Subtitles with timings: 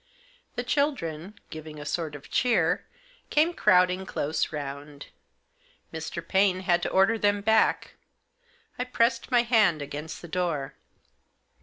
[0.55, 2.87] The children, giving a sort of cheer,
[3.29, 5.05] came crowding close round.
[5.93, 6.27] Mr.
[6.27, 7.93] Paine had to order them back.
[8.79, 10.73] I pressed my hand against the door.